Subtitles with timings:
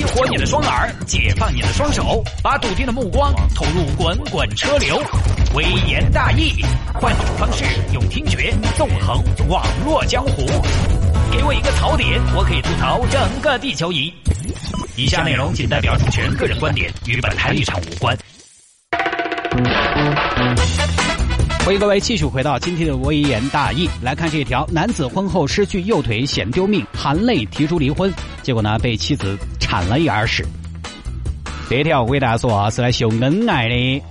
[0.00, 4.98] 激活你的双耳，解放你的双手，把笃定的目光投入滚滚车流。
[5.54, 10.46] 微言大义，换种方式，用听觉纵横网络江湖。
[11.30, 14.10] 给我一个槽点，我可以吐槽整个地球仪。
[14.96, 18.16] 以下内容仅代表主持人个人观点，与本台立场无关。
[21.62, 28.10] 欢迎各位继续回到今天的微言大义，来看这条：男子婚后失去右腿险丢命，含泪提出离婚，
[28.42, 29.38] 结果呢被妻子
[29.70, 30.44] 铲了一耳屎。
[31.68, 34.02] 这条我给大家说啊，是来秀恩爱的。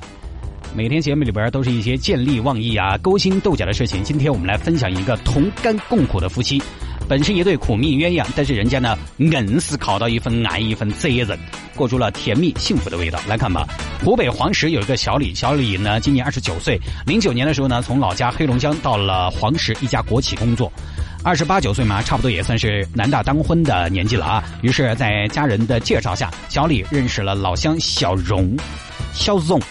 [0.74, 4.02] 每天节目里边都是一些见利忘义啊、勾心斗角的事情。
[4.02, 6.64] 今天我们来分享一个同甘共苦的夫妻，
[7.10, 11.38] 本是一对苦命鸳鸯，但是人家呢硬是考到一份爱、一份责任，
[11.76, 13.20] 过出了甜蜜幸福的味道。
[13.28, 13.68] 来看吧，
[14.02, 20.72] 湖北黄石有一个小李，小李呢今年二十九岁，零九年的时候呢从老家黑龙江到了黄石一家国企工作，
[21.22, 24.44] 二十八九岁嘛，差不多也算是男大当婚的年纪了啊。
[24.62, 28.56] 于是，在家人的介绍下，小李认识了老乡小荣，
[29.14, 29.62] 小荣。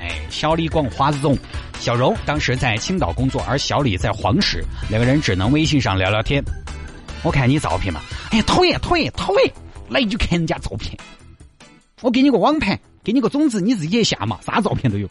[0.00, 1.38] 哎小李广花荣，
[1.78, 6.42] 小荣当时在青岛工作，而小李在黄石，两个人只能微信上聊聊天。
[7.22, 8.00] 我看你照片嘛，
[8.32, 9.52] 哎呀，讨厌讨厌讨厌，
[9.88, 10.96] 来就看人家照片。
[12.02, 15.08] 我给你个网盘，给你个种子，你自己下嘛，啥照片都有。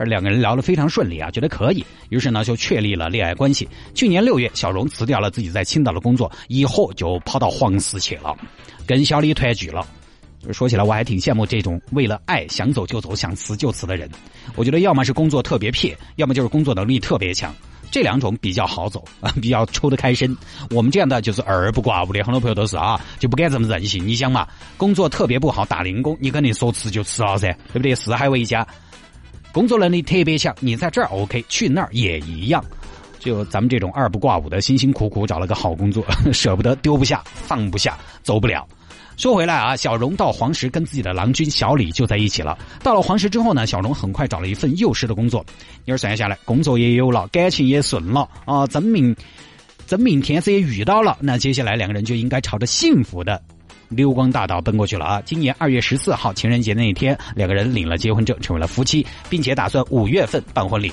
[0.00, 3.68] 而两个人聊得非常顺利啊，觉得可以，于是呢就确立了恋爱关系。
[3.94, 8.34] 去年六月，小荣辞掉了自己在青岛的工作，以后就跑到黄石去了，
[8.86, 9.86] 跟小李团聚了。
[10.52, 14.08] 说起来，我还挺羡慕这种为了爱想走就走、想辞就辞的人。
[14.56, 17.54] 我觉得要么是工作特别撇，要么就是工作能力特别强。
[17.90, 20.34] 这两种比较好走啊， 比较抽得开身。
[20.70, 24.08] 我们这样的就是二不挂五的，很多朋友都是啊，就不敢这么任性。
[24.08, 27.94] 你想嘛，工作特别不好打零工，你肯定说辞就辞了噻，对不对？
[27.94, 28.66] 四海为家，
[29.52, 32.64] 工作能力特别强，你在这儿 OK，去那儿也一样。
[33.18, 38.66] 就咱们这种二不挂五的，辛辛苦苦找了个好工作， 舍不得丢不下、放不下、走不了。
[39.18, 42.56] 说回来啊，小荣到黄石跟自己的郎君小李就在一起了。
[42.82, 45.44] 到了黄石之后呢，小荣很快找了一份幼师的工作。
[45.84, 49.14] 你儿算下来，工作也有了，感情也顺了啊，真命
[49.86, 51.18] 真命天子也遇到了。
[51.20, 53.42] 那接下来两个人就应该朝着幸福的
[53.90, 55.22] 溜光大道奔过去了啊！
[55.24, 60.92] 今年二月十四号情人节那一天，两个人领了结婚证，成为了夫妻，并且打算五月份办婚礼。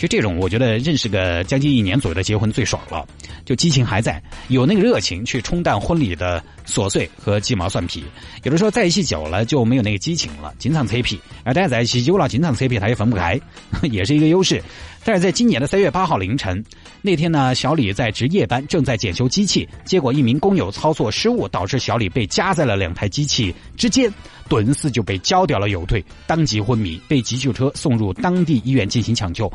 [0.00, 3.06] 其实这种，我觉得认识个将近一年左右的结婚最爽了，
[3.44, 4.18] 就激情还在，
[4.48, 8.02] 有那个热情去冲淡婚礼的琐碎和鸡毛蒜皮。
[8.42, 11.20] 有的时候在一起久了就没有那个激情了，经常扯皮。
[11.44, 13.38] 而大家在一起久了，经常扯皮，他也分不开，
[13.92, 14.62] 也是一个优势。
[15.04, 16.62] 但是在今年的三月八号凌晨
[17.02, 24.10] 那天呢，小李在值夜班，正在检修机器，结果一名工友操作失误，导致小李被夹在了两台机器之间。
[24.48, 29.48] 顿时就被绞掉了右腿，当即昏迷，被急救车送入当地医院进行抢救。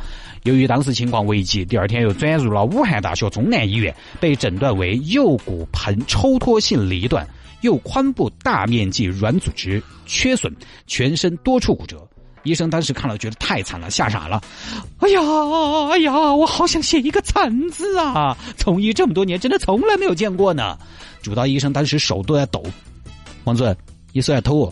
[0.44, 7.28] 由于当时情况危急，第二天又转入了武汉大学中南医院，被诊断为右骨盆抽脱性离断、
[7.62, 12.08] 右髋部大面积软组织缺损、全身多处骨折。
[12.44, 14.40] 医生当时看了，觉得太惨了，吓傻了。
[15.00, 15.20] 哎呀，
[15.90, 18.38] 哎呀，我好想写一个惨字啊！
[18.56, 20.78] 从医这么多年，真的从来没有见过呢。
[21.24, 22.64] 主刀医生当时手都在抖。
[23.46, 23.76] 王尊，
[24.14, 24.72] 你手在抖。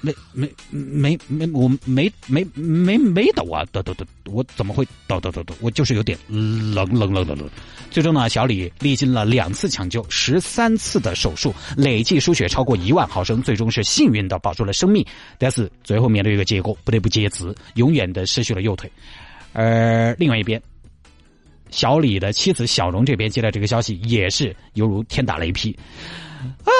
[0.00, 7.48] 没没没没我没没没没抖啊抖抖抖我怎么会抖抖抖抖我就是有点冷冷冷冷冷。
[7.90, 15.04] 最终呢，小李历经了两次抢救、十三次的手术，累计输血超过一万毫升，最终是幸运的保住了生命。
[15.38, 18.90] 但是最后面对一个结果，不得不截肢，永远的失去了右腿。
[19.52, 20.62] 而另外一边，
[21.70, 25.76] 小李的妻子小荣这边接到这个消息，也是犹如天打雷劈
[26.64, 26.70] 啊！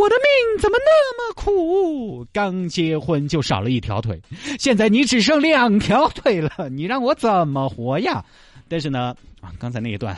[0.00, 2.26] 我的命怎么那么苦？
[2.32, 4.18] 刚结婚就少了一条腿，
[4.58, 8.24] 现在你只剩两条腿了，你让我怎么活呀？
[8.66, 10.16] 但是呢，啊，刚才那一段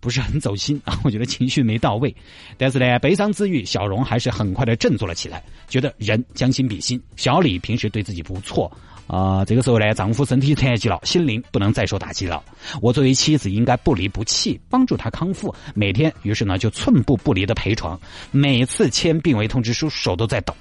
[0.00, 2.14] 不是很走心啊，我觉得情绪没到位。
[2.58, 8.70] 但是呢，悲伤自愈，小荣还是很快的振作了起来，觉得人将心比心，小李平时对自己不错。
[9.06, 12.42] 啊，这个时候呢，丈夫身体残疾了，心灵不能再受打击了。
[12.80, 15.54] 我作为妻子，应该不离不弃，帮助他康复。
[15.74, 18.00] 每天，于是呢，就寸步不离的陪床。
[18.30, 20.54] 每次签病危通知书，手都在抖。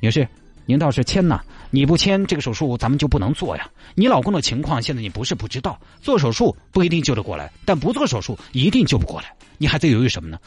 [0.00, 0.28] 女士，
[0.66, 1.40] 您倒是签呐！
[1.70, 3.68] 你不签，这个手术咱们就不能做呀。
[3.94, 9.34] 你老公的情况，现在你不是不知道，做手术不一定救得过来，但不做手术一定救不过来。
[9.56, 10.38] 你还在犹豫什么呢？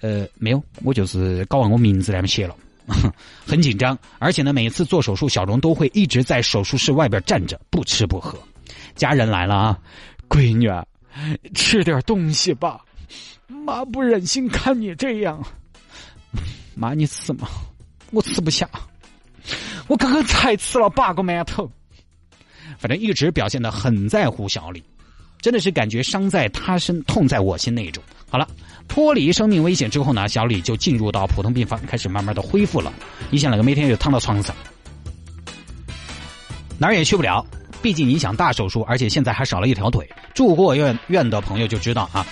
[0.00, 2.56] 呃，没有，我就是搞完我名字那么写了。
[3.46, 8.38] 很紧张，而且呢，每次做手术，小荣都会一直在手术室外边站着，不吃不喝。
[8.94, 9.78] 家人来了啊，
[10.28, 10.68] 闺女，
[11.54, 12.80] 吃点东西吧，
[13.46, 15.42] 妈不忍心看你这样。
[16.74, 17.48] 妈，你吃吗？
[18.10, 18.68] 我吃不下，
[19.86, 21.70] 我刚刚才吃了八个馒头。
[22.78, 24.82] 反正一直表现的很在乎小李。
[25.44, 28.02] 真的是感觉伤在他身，痛在我心那一种。
[28.30, 28.48] 好了，
[28.88, 32.90] 脱离生命危险之后呢，小李就进入到普通病房，开始慢慢的恢复了。
[33.28, 34.56] 你想那个每天就躺到床上，
[36.78, 37.44] 哪儿也去不了。
[37.82, 40.08] 毕竟你想大手术，而且现在还少了一条腿。
[40.32, 42.26] 住过院院的朋友就知道啊，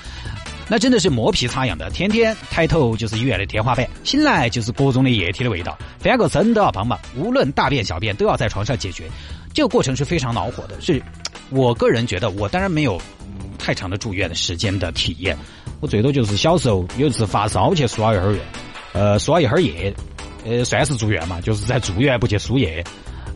[0.66, 9.06] 那真的是磨皮擦痒的，天天抬头就是医院的天花板，醒来就是各种的液体的味道，翻个身都要帮忙，无论大便小便都要在床上解决。
[9.52, 10.80] 这个过程是非常恼火的。
[10.80, 11.02] 是
[11.50, 13.00] 我个人觉得，我当然没有
[13.58, 15.36] 太长的住院的时间的体验，
[15.80, 18.40] 我最多就是小时候有一次发烧去输了一会儿院，
[18.92, 19.94] 呃，输了一会儿液，
[20.44, 22.84] 呃，算是住院嘛，就是在住院不去输液。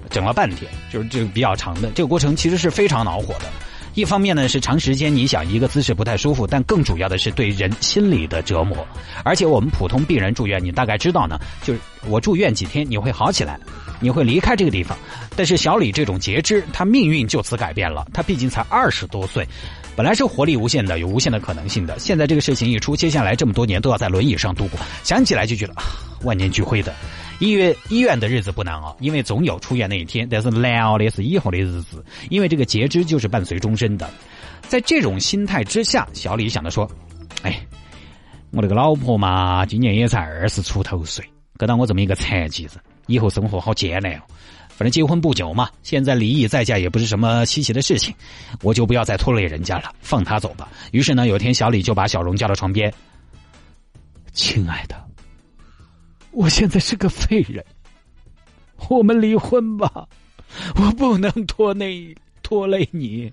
[0.09, 3.47] 整了半天，就是这个比较长的这个过程，其实是非常恼火的。
[3.97, 8.87] 一方面呢是长时间你想一个姿势不太舒服，但更主要的是对人心理的折磨。
[9.25, 13.59] 而且我们普通病人住院，你大概知道呢，就是我住院几天你会好起来，
[13.99, 14.97] 你会离开这个地方。
[15.35, 18.07] 但是小李这种截肢，他命运就此改变了。
[18.13, 19.49] 他毕竟才二十多岁，
[19.97, 21.99] 本来是活力无限的，有无限的可能性的。
[21.99, 25.75] 现在这个事情一出，接下来这么多年都要在轮椅上度过，想起来就觉得
[26.23, 26.95] 万念俱灰的。
[27.39, 30.29] 医院医院的日子不难熬，因为总有出院那一天。
[30.31, 34.09] 但是难熬的是以后的日子，因为这个截肢就是伴随终身的。
[34.69, 36.91] 在这种心态之下，小李想着说
[37.43, 37.59] ：“哎，
[38.51, 41.25] 我那个老婆嘛，今年也才二十出头岁，
[41.57, 42.73] 搁到我这么一个残疾人，
[43.07, 44.21] 以后生活好艰难哦。
[44.77, 48.15] 反正结婚不久嘛，现在离异再嫁也不是什么稀奇的事情，
[48.63, 52.93] 我就不要再拖累人家了，放他走吧。”于是呢，有天小李就把小荣叫到床边
[54.35, 54.95] ：“亲爱的。”
[56.31, 57.65] 我现在是个废人，
[58.91, 60.07] 我们离婚吧，
[60.75, 63.33] 我不能拖累拖累你，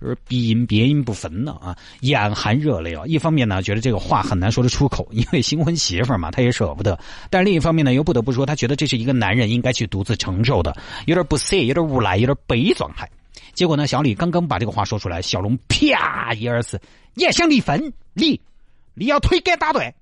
[0.00, 3.04] 就是鼻音别音不分了啊，眼含热泪啊。
[3.06, 6.96] 一方面呢，觉得这个话很难说得出口，因为新婚媳妇嘛，他也舍不得；
[7.28, 10.74] 但另一方面呢，又不得不说，他觉得这是一个男人应该去独自承受的，
[11.06, 13.06] 有点不舍，有点无奈，有点悲壮还。
[13.52, 16.80] 结果呢，小李刚刚把这个话说出来，小龙啪一耳屎，
[17.14, 17.92] 你还想离婚？
[18.14, 18.40] 离，
[18.94, 19.92] 你要腿给打断。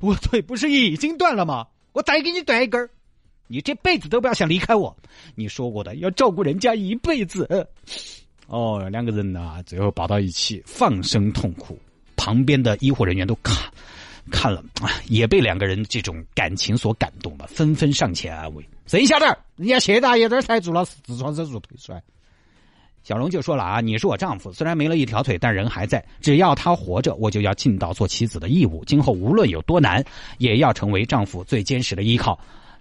[0.00, 1.66] 我腿不是已经断了吗？
[1.92, 2.88] 我再给你断一根，
[3.46, 4.96] 你这辈子都不要想离开我。
[5.34, 7.68] 你说过的要照顾人家一辈子。
[8.46, 11.78] 哦，两个人呐，最后抱到一起，放声痛哭。
[12.16, 13.56] 旁边的医护人员都看
[14.30, 14.62] 看了，
[15.08, 19.26] 也被两个人这种感情所感动了，纷纷上前安慰：“谁晓得，
[19.56, 22.02] 人家谢大爷这才做了痔疮手术腿摔。”
[23.02, 26.02] 小龙就说了啊，你是我丈夫，虽然没了一条腿，但人还在。
[26.22, 28.82] 只要他活着，我就要尽到做妻子的义务。
[28.86, 30.02] 今后无论有多难，
[30.38, 32.38] 也要成为丈夫最坚实的依靠。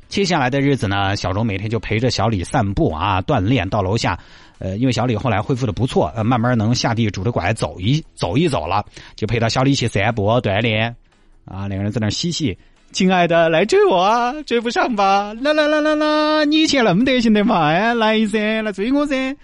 [0.07, 3.67] 接下来的日子呢，小荣每天就陪着小李散步啊，锻炼。
[3.69, 4.19] 到楼下，
[4.59, 8.85] 呃，因为小李后来恢复的不错，呃，慢慢能下地拄着拐走一走一走了，
[9.15, 10.95] 就陪到小李去散步锻炼。
[11.45, 12.57] 啊，两个人在那嬉戏。
[12.91, 15.33] 亲爱的，来追我啊，追不上吧？
[15.41, 17.69] 啦啦啦啦啦，你以前那么德行的嘛？
[17.69, 19.35] 哎，来噻，来追我噻。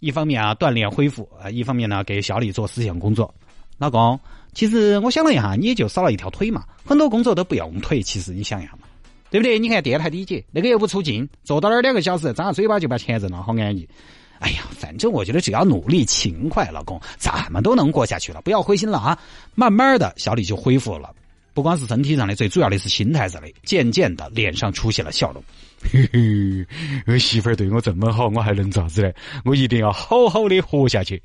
[0.00, 3.32] 一方面啊锻炼恢复啊，一方面呢给小李做思想工作。
[3.78, 4.18] 老公，
[4.52, 8.02] 其实我想了一下，你也就少了一条腿嘛，很多工作都不用腿。
[8.02, 8.87] 其实你想一下嘛，
[9.30, 9.58] 对不对？
[9.58, 13.88] 你看电台 DJ 那个又不出镜，坐到那儿两个小时，张下嘴巴就把钱挣了，好安逸。
[14.38, 18.40] 哎呀，反正我觉得只要努力勤快，老公怎么都能过下去了。
[18.42, 19.18] 不要灰心了啊，
[19.54, 21.12] 慢慢的小李就恢复了。
[21.52, 23.48] 不光是身体上的，最主要的是心态上的。
[23.64, 25.42] 渐渐的，脸上出现了笑容。
[25.92, 26.66] 嘿嘿，
[27.06, 29.12] 我媳妇儿对我这么好，我还能咋子呢？
[29.44, 31.20] 我一定要好好的活下去。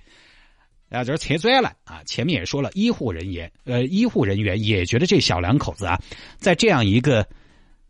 [0.89, 2.01] 啊，这车转了啊！
[2.05, 5.99] 前面也说了，医护人员，呃，医护人员也觉得这小两口子啊，
[6.37, 7.27] 在这样一个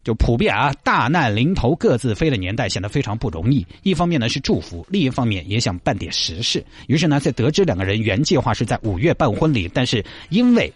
[0.03, 3.65] 就普遍啊大难临头各自飞的年代，显得非常不容易。
[3.83, 6.65] 一方面呢是祝福，另一方面也想办点实事。
[6.87, 10.71] 于是呢，在得知两个人原计划是在五月办婚礼，但是因为。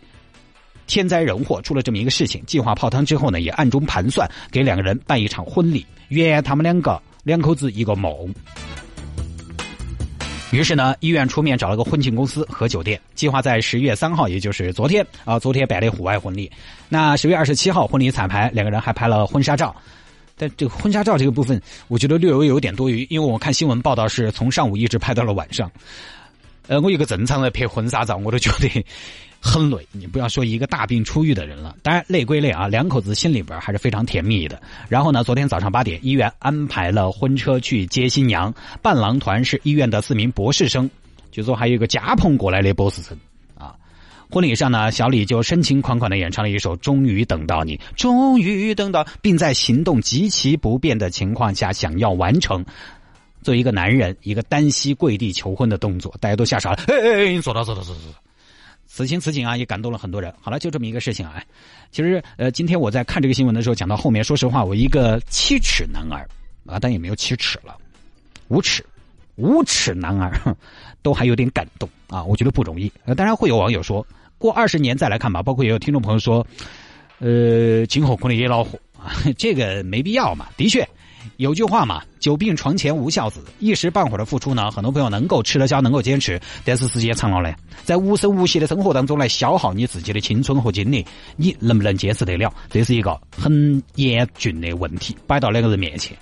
[0.89, 8.33] 天灾人祸出了这么一个事情，计划泡汤之后呢，也暗中盘算给两个人办一场婚礼，圆他们两个两口子一个梦。
[10.51, 16.49] 于是呢，医院出面找了个婚庆公司和酒店，计划在十一月三号，也就是昨天啊，昨天摆了户外婚礼。
[16.87, 19.75] 那十月二十七号婚礼彩排，两个人还拍了婚纱照。
[20.37, 25.69] 但这个婚纱照这个部分，我觉得略微有点多余，因为我看新闻报道是从上午一直拍到了晚上。
[26.67, 28.85] 呃，我一个正常的拍婚纱照，我都觉得。
[29.39, 31.75] 很累，你不要说一个大病初愈的人了。
[31.81, 34.61] 当然累归累啊，两口子心里边还是非常甜蜜的。
[34.89, 40.89] 然后呢，昨天早上八点，医院安排了婚车去接新娘，伴郎团是医院的四名博士生，
[41.31, 43.17] 据说还有一个夹蓬过来的博士生
[43.57, 43.75] 啊。
[44.29, 52.65] 婚礼上呢，小李就深情款款的演唱了一首《终于等到你》，终于等到，并在行动极其不便的情况下想要完成，
[53.41, 56.77] 作为一个男人一个单膝跪地求婚的动作，大家都吓傻了。
[56.87, 58.11] 哎哎哎，坐到坐到坐到坐。
[58.97, 60.33] 此情此景啊，也感动了很多人。
[60.41, 61.39] 好了，就这么一个事情啊。
[61.91, 66.27] 其实，呃，今天我在看这个新闻的时候，讲到后面，说实话，我一个七尺男儿
[66.65, 67.77] 啊，但也没有七尺了，
[68.47, 68.83] 五尺，
[69.35, 70.33] 无耻男儿，
[71.03, 72.23] 都还有点感动啊！
[72.23, 72.91] 我觉得不容易。
[73.15, 74.03] 当然会有网友说
[74.39, 76.43] 过二十年再来看吧，包括也有听众朋友说，
[77.19, 80.47] 呃，今后可能也恼火啊，这个没必要嘛。
[80.57, 80.89] 的确，
[81.37, 92.51] 有句话嘛，“久病床前无孝子”，一时半会儿的付出呢，很多朋友能够吃得消，能够坚持，但是时间长了呢，在无声无息的生活当中来消耗你自己的青春和精力，你能不能坚持得了？
[92.71, 96.17] 这是一个很严峻的问题，摆到两个人面前。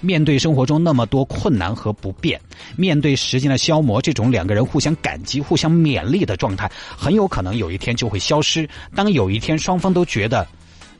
[0.00, 2.38] 面对生活中那么多困难和不便，
[2.76, 8.68] 面对时间的消磨，这种两个人互相感激、互相勉励的状态，很有可能有一天就会消失。
[8.94, 10.46] 当有一天双方都觉得，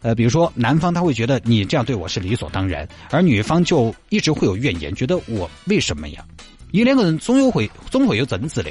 [0.03, 6.25] 呃，比如说男方他会觉得你这样对我是理所当然，而女方就一直会有怨言，觉得我为什么呀？
[6.71, 8.71] 你两个人总有会总会有争执的。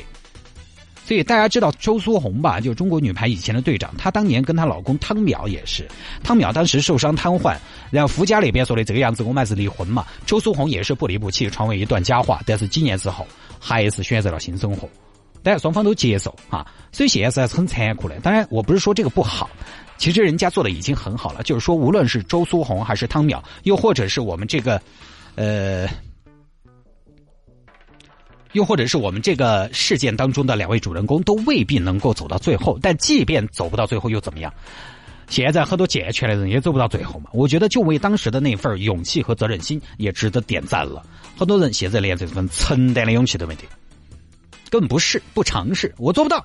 [1.04, 2.60] 所以大家知道周苏红吧？
[2.60, 5.88] 就中国女排以前的队长，她当年跟她老公汤淼也是。
[6.22, 7.56] 汤淼当时受伤瘫痪，
[7.90, 10.06] 然后夫家那边说的这个样子，我们还是离婚嘛。
[10.26, 12.42] 周苏红也是不离不弃，传为一段佳话。
[12.46, 13.26] 但是几年之后，
[13.58, 14.90] 还是选择了新生活，
[15.42, 16.68] 但双方都接受啊。
[16.92, 18.20] 所以现在还是很残酷的。
[18.20, 19.50] 当然，我不是说这个不好，
[19.98, 21.44] 其实人家做的已经很好了。
[21.44, 24.82] 就是说，无论是周苏红还是汤淼，又或者是我们这个，
[25.36, 25.88] 呃。
[28.54, 34.52] 又或者是我们这个事件当中的两位主人公都未必能够走到最后，但即便走不到最后又怎么样？
[35.28, 37.30] 现在很多健全的人也走不到最后嘛。
[37.34, 41.06] 我觉得就为当时的那份勇气和责任心也值得点赞了。
[41.38, 43.64] 很多人现在连这份承担的勇气都没得，
[44.70, 46.44] 根本不是不尝试，我做不到，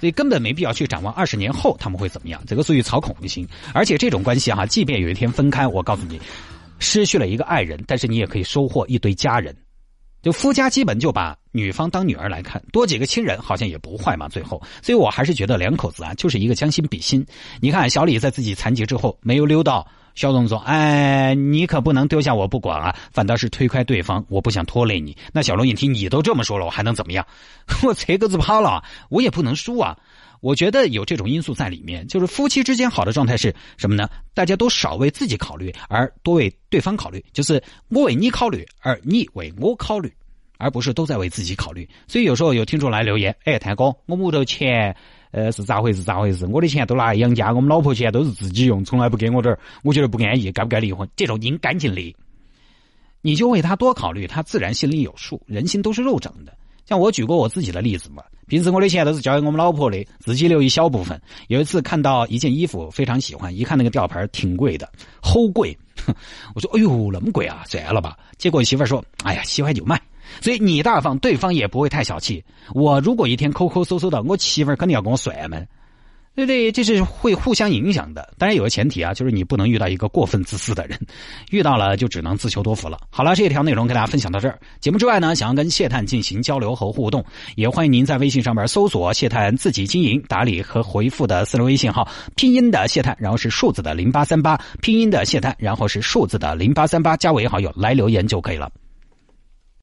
[0.00, 2.42] 所以根本没必要去展望二十年后他们会怎么样。
[2.46, 6.18] 这个属于操控心，而且这种关系哈，即便有一天分开，我告诉你，
[6.78, 9.54] 失去了一个爱人，但是你也可以收获一堆家人。
[10.22, 14.28] 就夫家基本就把女方当女儿来看，多几个亲人好像也不坏嘛。
[14.28, 17.24] 最后，所以我还是觉得两口子啊，就是一个将心比心。
[17.60, 25.16] 你看小李在自己残疾之后没有溜到肖总说：“哎，你可不能丢下我不管啊！”反倒是推开对方，我不想拖累你。
[25.32, 27.26] 那小龙一听你都这么说了，我还能怎么样？
[27.84, 29.96] 我贼个子跑了，我也不能输啊。
[30.40, 34.08] 我觉得有这种因素在里面，就是夫妻之间好的状态是什么呢？
[34.32, 40.10] 大家都少为自己考虑，而多为对方考虑，就是我为你考虑，而你为我考虑，
[40.60, 41.88] 而不是都在为自己考虑。
[42.06, 44.94] 所以有时候有听众来留言，哎，谭哥，我屋头钱，
[45.32, 46.02] 呃，是咋回事？
[46.02, 46.46] 咋回事？
[46.46, 51.08] 我的钱都拿来养家，我们老婆钱都是自己用，从来不给我点儿，我觉得不安逸，该不该离婚？
[51.16, 52.14] 这种应赶紧离，
[53.22, 55.40] 你就为他多考虑，他自然心里有数。
[55.46, 56.56] 人心都是肉长的。
[56.86, 61.20] 像我举过我自己的例子嘛，平时我的钱都是交给我们老婆的，自己留一小部分。
[61.46, 64.90] 有一次看到一件衣服非常喜欢，一看那个吊牌挺贵的，
[65.22, 65.76] 好贵，
[66.52, 68.18] 我说哎呦那么贵啊，算了吧。
[68.38, 70.00] 结果媳妇儿说，哎呀喜欢就买。
[70.40, 72.44] 所以你大方，对方也不会太小气。
[72.74, 75.66] 我如果一天抠抠搜搜的，我媳妇儿肯定要跟我甩门。
[76.36, 78.32] 对对，这是会互相影响的。
[78.38, 80.98] 当然有个前提啊，就是你不能遇到一个过分自私的人，
[81.50, 82.96] 遇到了就只能自求多福了。
[83.10, 84.58] 好了，这一条内容跟大家分享到这儿。
[84.78, 87.22] 节目之外呢，想要跟谢探进行交流和互动，
[87.56, 98.70] 也欢迎您在微信上面搜索“谢探自己经营打理和回复”的私人微信号，拼音的谢探，然后是数字的零八三八，拼音的谢探，然后是数字的零八三八，加为好友来留言就可以了。